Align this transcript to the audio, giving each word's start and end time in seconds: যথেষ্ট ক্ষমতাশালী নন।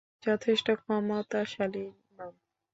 যথেষ্ট 0.23 0.67
ক্ষমতাশালী 0.79 1.85
নন। 2.17 2.33